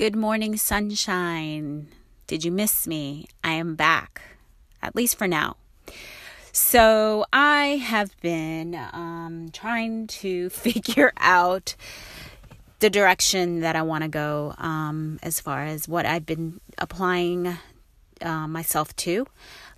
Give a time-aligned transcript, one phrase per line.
[0.00, 1.88] Good morning, sunshine.
[2.26, 3.28] Did you miss me?
[3.44, 4.22] I am back,
[4.80, 5.58] at least for now.
[6.52, 11.76] So, I have been um, trying to figure out
[12.78, 17.58] the direction that I want to go um, as far as what I've been applying
[18.22, 19.26] uh, myself to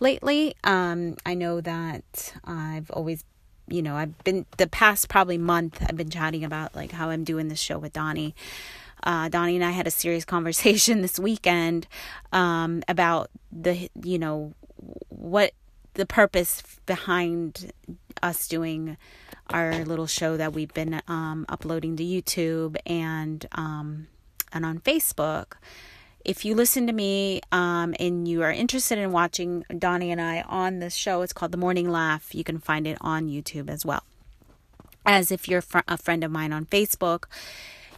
[0.00, 0.54] lately.
[0.64, 3.24] Um, I know that I've always
[3.68, 7.24] you know, I've been the past probably month, I've been chatting about like how I'm
[7.24, 8.34] doing this show with Donnie
[9.02, 11.86] uh, Donnie and I had a serious conversation this weekend
[12.32, 14.54] um, about the, you know,
[15.08, 15.52] what
[15.94, 17.72] the purpose behind
[18.22, 18.96] us doing
[19.50, 24.06] our little show that we've been um, uploading to YouTube and um,
[24.52, 25.54] and on Facebook.
[26.24, 30.42] If you listen to me um, and you are interested in watching Donnie and I
[30.42, 32.34] on this show, it's called The Morning Laugh.
[32.34, 34.02] You can find it on YouTube as well.
[35.06, 37.24] As if you're a friend of mine on Facebook,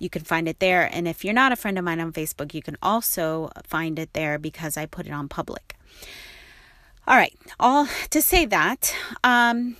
[0.02, 0.88] you can find it there.
[0.92, 4.12] And if you're not a friend of mine on Facebook, you can also find it
[4.12, 5.76] there because I put it on public.
[7.06, 9.76] All right, all to say that, um,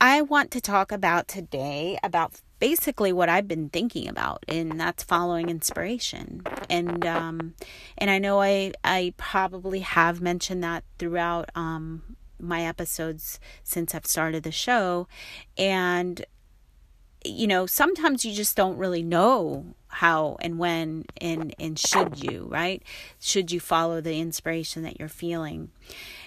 [0.00, 5.02] I want to talk about today about basically what I've been thinking about, and that's
[5.02, 6.42] following inspiration.
[6.68, 7.54] And um,
[7.96, 14.06] and I know I I probably have mentioned that throughout um, my episodes since I've
[14.06, 15.08] started the show,
[15.56, 16.24] and
[17.28, 22.46] you know, sometimes you just don't really know how and when and and should you,
[22.50, 22.82] right?
[23.20, 25.70] Should you follow the inspiration that you're feeling?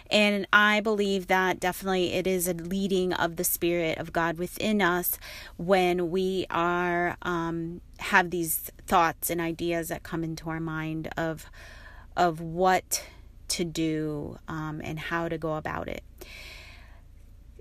[0.10, 4.82] And I believe that definitely it is a leading of the Spirit of God within
[4.82, 5.18] us
[5.56, 11.50] when we are um, have these thoughts and ideas that come into our mind of
[12.18, 13.06] of what
[13.48, 16.04] to do um, and how to go about it.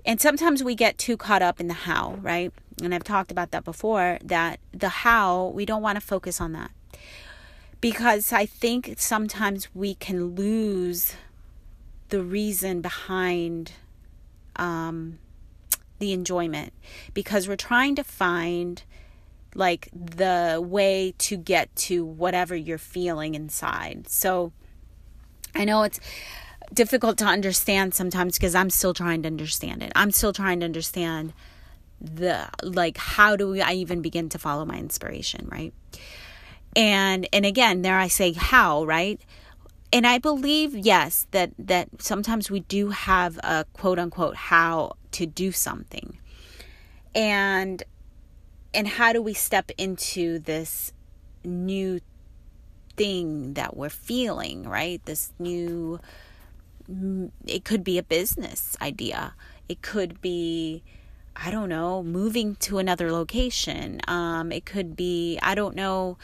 [0.05, 2.51] And sometimes we get too caught up in the how, right?
[2.81, 6.53] And I've talked about that before that the how, we don't want to focus on
[6.53, 6.71] that.
[7.79, 11.15] Because I think sometimes we can lose
[12.09, 13.71] the reason behind
[14.55, 15.17] um,
[15.99, 16.73] the enjoyment
[17.13, 18.83] because we're trying to find
[19.55, 24.07] like the way to get to whatever you're feeling inside.
[24.09, 24.51] So
[25.55, 25.99] I know it's
[26.73, 29.91] difficult to understand sometimes because I'm still trying to understand it.
[29.95, 31.33] I'm still trying to understand
[32.01, 35.73] the like how do I even begin to follow my inspiration, right?
[36.75, 39.21] And and again, there I say how, right?
[39.93, 45.25] And I believe yes that that sometimes we do have a quote unquote how to
[45.25, 46.17] do something.
[47.13, 47.83] And
[48.73, 50.93] and how do we step into this
[51.43, 51.99] new
[52.95, 55.03] thing that we're feeling, right?
[55.05, 55.99] This new
[57.45, 59.33] it could be a business idea.
[59.69, 60.83] It could be,
[61.43, 63.99] I don't know, moving to another location.
[64.07, 66.19] Um, it could be, I don't know,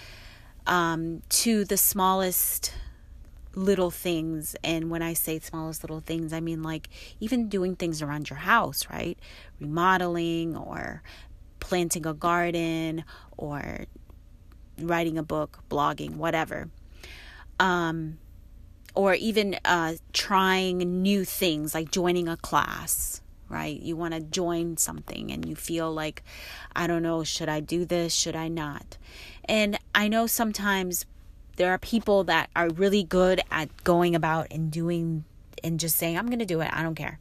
[0.68, 2.72] um, to the smallest
[3.56, 4.56] little things.
[4.64, 6.90] And when I say smallest little things, I mean like
[7.20, 9.18] even doing things around your house, right?
[9.60, 11.02] Remodeling or
[11.60, 13.04] planting a garden
[13.38, 13.86] or
[14.80, 16.70] writing a book, blogging, whatever.
[17.60, 18.20] Um,
[18.94, 23.80] or even uh, trying new things like joining a class right?
[23.82, 26.24] You want to join something and you feel like
[26.76, 28.14] i don't know should i do this?
[28.14, 28.98] Should i not?
[29.46, 31.06] And i know sometimes
[31.56, 35.24] there are people that are really good at going about and doing
[35.64, 37.18] and just saying i'm going to do it i don't care.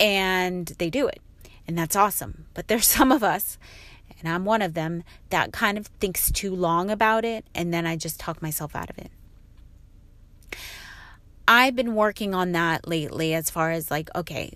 [0.00, 1.20] And they do it
[1.66, 2.46] and that's awesome.
[2.54, 3.58] But there's some of us
[4.20, 7.86] and i'm one of them that kind of thinks too long about it and then
[7.86, 9.10] i just talk myself out of it.
[11.48, 14.54] I've been working on that lately as far as like, okay,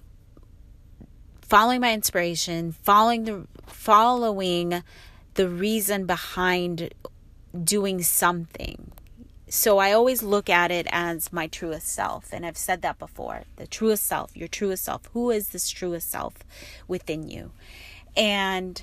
[1.49, 4.83] following my inspiration, following the following
[5.35, 6.93] the reason behind
[7.63, 8.93] doing something.
[9.49, 12.33] So I always look at it as my truest self.
[12.33, 13.43] And I've said that before.
[13.57, 15.09] The truest self, your truest self.
[15.13, 16.35] Who is this truest self
[16.89, 17.53] within you?
[18.17, 18.83] And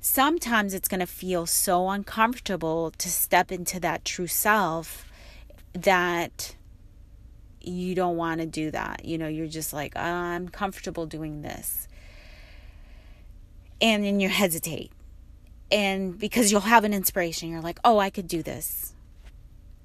[0.00, 5.10] sometimes it's going to feel so uncomfortable to step into that true self
[5.72, 6.54] that
[7.60, 9.04] you don't want to do that.
[9.04, 11.88] You know, you're just like, I'm comfortable doing this.
[13.80, 14.92] And then you hesitate.
[15.70, 18.94] And because you'll have an inspiration, you're like, oh, I could do this.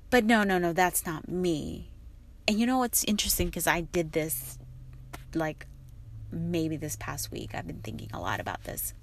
[0.10, 1.90] But no, no, no, that's not me.
[2.48, 3.48] And you know what's interesting?
[3.48, 4.58] Because I did this
[5.34, 5.68] like
[6.32, 7.52] maybe this past week.
[7.54, 8.94] I've been thinking a lot about this.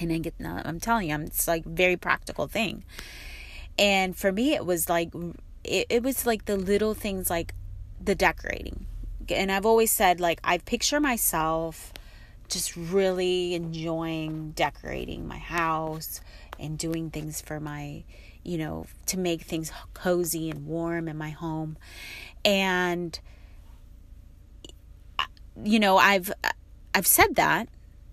[0.00, 2.84] And I get, uh, I'm telling you, it's like very practical thing.
[3.78, 5.12] And for me, it was like,
[5.62, 7.54] it, it was like the little things like
[8.00, 8.86] the decorating.
[9.28, 11.92] And I've always said, like, I picture myself
[12.48, 16.20] just really enjoying decorating my house
[16.58, 18.04] and doing things for my,
[18.42, 21.76] you know, to make things cozy and warm in my home.
[22.44, 23.18] And,
[25.18, 25.24] uh,
[25.62, 26.32] you know, I've,
[26.94, 27.68] I've said that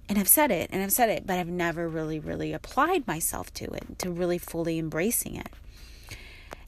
[0.10, 3.54] and I've said it and I've said it, but I've never really, really applied myself
[3.56, 5.50] to it, to really fully embracing it.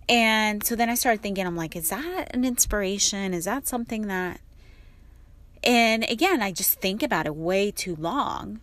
[0.09, 3.33] And so then I started thinking, I'm like, is that an inspiration?
[3.33, 4.41] Is that something that.
[5.63, 8.59] And again, I just think about it way too long.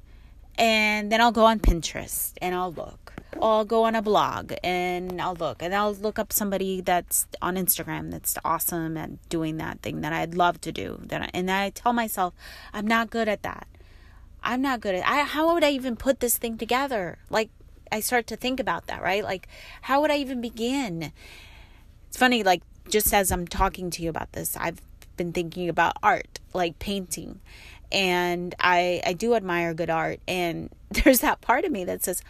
[0.56, 3.12] And then I'll go on Pinterest and I'll look.
[3.36, 5.62] Or I'll go on a blog and I'll look.
[5.62, 10.12] And I'll look up somebody that's on Instagram that's awesome at doing that thing that
[10.12, 11.00] I'd love to do.
[11.04, 12.34] That I, and I tell myself,
[12.72, 13.66] I'm not good at that.
[14.42, 17.18] I'm not good at I how would I even put this thing together?
[17.28, 17.50] Like
[17.92, 19.24] I start to think about that, right?
[19.24, 19.48] Like,
[19.82, 21.12] how would I even begin?
[22.08, 24.80] It's funny, like, just as I'm talking to you about this, I've
[25.16, 27.40] been thinking about art, like painting.
[27.92, 30.20] And I, I do admire good art.
[30.28, 32.22] And there's that part of me that says,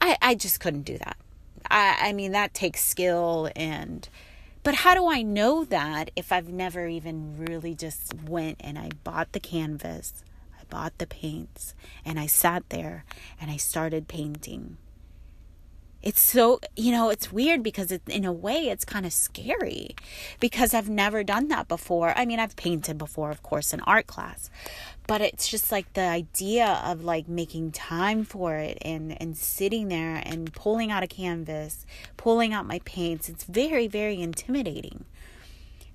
[0.00, 1.16] I, I just couldn't do that.
[1.70, 4.08] I, I mean, that takes skill and,
[4.62, 8.90] but how do I know that if I've never even really just went and I
[9.04, 10.24] bought the canvas,
[10.58, 13.04] I bought the paints, and I sat there
[13.38, 14.78] and I started painting?
[16.04, 19.96] It's so you know it's weird because it, in a way it's kind of scary
[20.38, 22.12] because i've never done that before.
[22.16, 24.50] I mean i've painted before of course in art class
[25.06, 29.88] but it's just like the idea of like making time for it and and sitting
[29.88, 31.86] there and pulling out a canvas
[32.18, 35.06] pulling out my paints it's very very intimidating.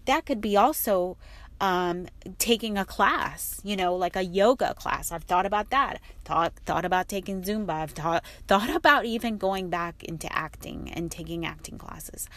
[0.06, 1.18] That could be also
[1.62, 2.08] um,
[2.38, 5.12] taking a class, you know, like a yoga class.
[5.12, 6.00] I've thought about that.
[6.24, 7.72] Thought thought about taking Zumba.
[7.72, 12.30] I've thought thought about even going back into acting and taking acting classes.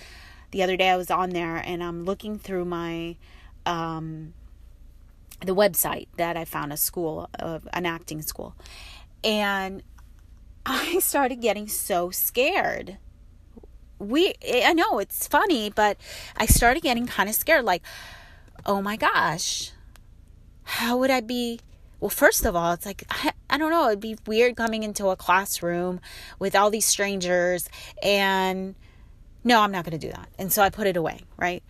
[0.50, 3.16] The other day I was on there and I'm looking through my
[3.64, 4.34] um,
[5.40, 8.54] the website that I found a school of an acting school,
[9.22, 9.82] and
[10.66, 12.98] I started getting so scared.
[14.00, 14.34] We
[14.64, 15.96] I know it's funny, but
[16.36, 17.82] I started getting kind of scared, like
[18.66, 19.72] oh my gosh,
[20.64, 21.60] how would I be?
[22.00, 25.08] Well, first of all, it's like, I, I don't know, it'd be weird coming into
[25.08, 26.00] a classroom
[26.38, 27.68] with all these strangers
[28.02, 28.74] and
[29.44, 30.28] no, I'm not going to do that.
[30.38, 31.62] And so I put it away, right?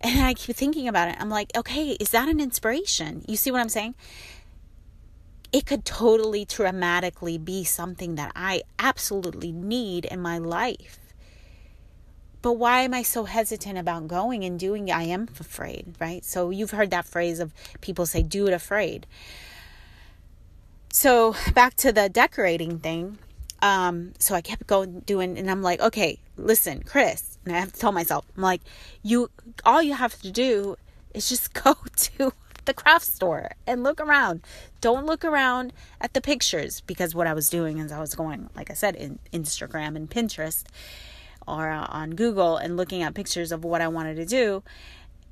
[0.00, 1.16] And I keep thinking about it.
[1.18, 3.24] I'm like, okay, is that an inspiration?
[3.26, 3.94] You see what I'm saying?
[5.52, 10.98] It could totally dramatically be something that I absolutely need in my life.
[12.46, 14.88] But why am I so hesitant about going and doing?
[14.88, 16.24] I am afraid, right?
[16.24, 19.04] So you've heard that phrase of people say, do it afraid.
[20.92, 23.18] So back to the decorating thing.
[23.62, 27.72] Um, so I kept going doing, and I'm like, okay, listen, Chris, and I have
[27.72, 28.60] to tell myself, I'm like,
[29.02, 29.28] you,
[29.64, 30.76] all you have to do
[31.14, 32.32] is just go to
[32.64, 34.42] the craft store and look around.
[34.80, 38.50] Don't look around at the pictures because what I was doing is I was going,
[38.54, 40.62] like I said, in Instagram and Pinterest
[41.46, 44.62] or on Google and looking at pictures of what I wanted to do,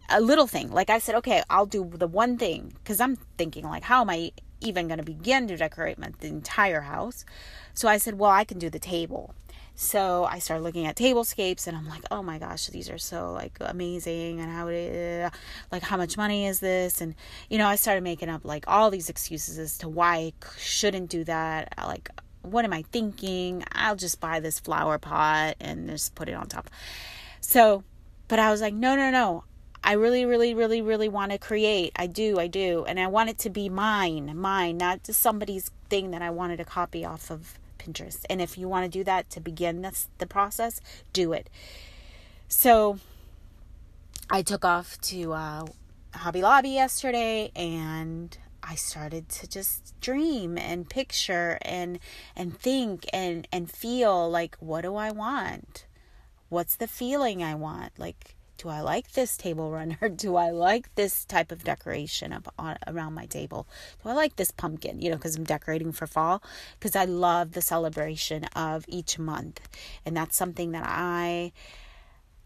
[0.09, 0.71] a little thing.
[0.71, 4.11] Like I said, okay, I'll do the one thing because I'm thinking like, how am
[4.11, 7.25] I even going to begin to decorate my the entire house?
[7.73, 9.35] So I said, well, I can do the table.
[9.77, 13.33] So I started looking at tablescapes and I'm like, oh my gosh, these are so
[13.33, 15.31] like amazing and how uh,
[15.73, 17.01] like how much money is this?
[17.01, 17.17] And
[17.51, 21.11] you know, I started making up like all these excuses as to why I shouldn't
[21.11, 21.75] do that.
[21.77, 22.09] Like
[22.45, 23.65] what am I thinking?
[23.73, 26.71] I'll just buy this flower pot and just put it on top.
[27.41, 27.83] So,
[28.29, 29.45] but I was like, no, no, no.
[29.83, 31.93] I really, really, really, really want to create.
[31.97, 32.85] I do, I do.
[32.87, 36.57] And I want it to be mine, mine, not just somebody's thing that I wanted
[36.57, 38.25] to copy off of Pinterest.
[38.31, 40.81] And if you want to do that to begin this, the process,
[41.13, 41.51] do it.
[42.49, 42.99] So
[44.31, 45.67] I took off to uh,
[46.15, 48.37] Hobby Lobby yesterday and
[48.67, 51.99] I started to just dream and picture and
[52.35, 55.87] and think and and feel like what do I want?
[56.49, 57.93] What's the feeling I want?
[57.99, 60.09] Like do I like this table runner?
[60.17, 63.67] Do I like this type of decoration up on, around my table?
[64.03, 65.01] Do I like this pumpkin?
[65.01, 66.43] You know, because I'm decorating for fall.
[66.79, 69.61] Because I love the celebration of each month,
[70.07, 71.53] and that's something that I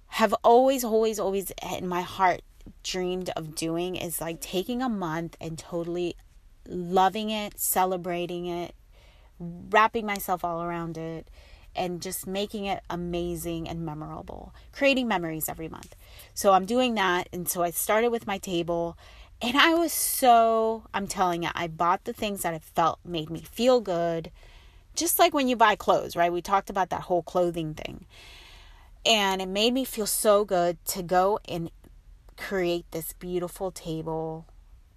[0.08, 2.40] have always, always, always in my heart
[2.82, 6.16] dreamed of doing is like taking a month and totally
[6.66, 8.74] loving it, celebrating it,
[9.38, 11.28] wrapping myself all around it
[11.78, 15.94] and just making it amazing and memorable, creating memories every month.
[16.34, 17.28] So I'm doing that.
[17.32, 18.98] And so I started with my table.
[19.40, 23.30] And I was so, I'm telling you, I bought the things that I felt made
[23.30, 24.32] me feel good.
[24.96, 26.32] Just like when you buy clothes, right?
[26.32, 28.06] We talked about that whole clothing thing.
[29.06, 31.70] And it made me feel so good to go and
[32.38, 34.46] create this beautiful table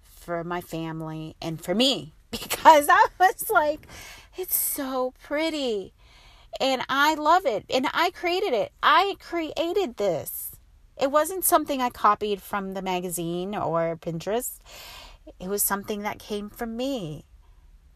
[0.02, 3.86] for my family and for me because I was like,
[4.36, 5.92] it's so pretty.
[6.60, 7.64] And I love it.
[7.68, 8.72] And I created it.
[8.82, 10.52] I created this.
[11.00, 14.58] It wasn't something I copied from the magazine or Pinterest.
[15.40, 17.24] It was something that came from me.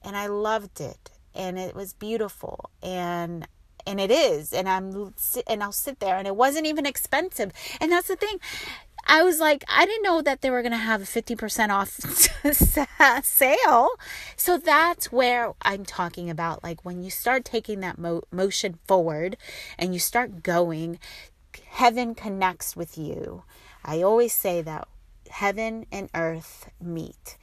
[0.03, 1.11] And I loved it.
[1.35, 2.71] And it was beautiful.
[2.83, 3.47] And
[3.87, 5.15] and it is and i'm
[5.47, 8.39] and i'll sit there and it wasn't even expensive and that's the thing
[9.07, 11.91] I was like, I didn't know that they were going to have a 50% off
[13.25, 13.89] sale.
[14.37, 16.65] So that's where I'm talking about.
[16.65, 19.37] Like when you start taking that mo- motion forward
[19.79, 20.99] and you start going,
[21.69, 23.45] heaven connects with you.
[23.85, 24.89] I always say that
[25.31, 27.37] heaven and earth meet.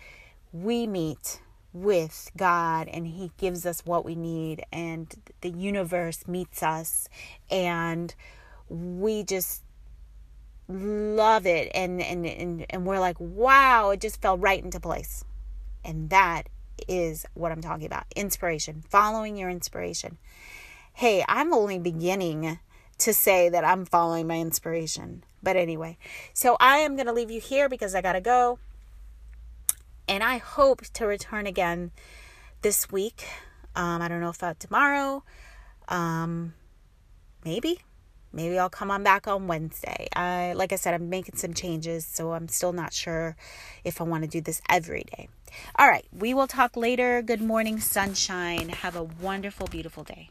[0.52, 1.42] We meet
[1.72, 7.10] with God and He gives us what we need, and the universe meets us,
[7.50, 8.14] and
[8.70, 9.63] we just
[10.68, 11.72] love it.
[11.74, 15.24] And, and and and we're like wow it just fell right into place.
[15.84, 16.50] And that
[16.88, 18.06] is what i'm talking about.
[18.16, 18.84] Inspiration.
[18.90, 20.18] Following your inspiration.
[20.94, 22.60] Hey i'm only beginning
[23.00, 25.24] to say that i'm following my inspiration.
[25.42, 25.98] But anyway
[26.34, 28.60] so i am going to leave you here because i got to go.
[30.08, 31.92] And i hope to return again
[32.62, 33.28] this week.
[33.76, 35.24] Um, i don't know if uh, tomorrow.
[35.90, 36.54] Um,
[37.44, 37.80] maybe
[38.34, 40.08] maybe I'll come on back on Wednesday.
[40.16, 43.36] I like I said I'm making some changes, so I'm still not sure
[43.84, 45.30] if I want to do this every day.
[45.78, 47.22] All right, we will talk later.
[47.22, 48.70] Good morning, sunshine.
[48.70, 50.30] Have a wonderful beautiful day.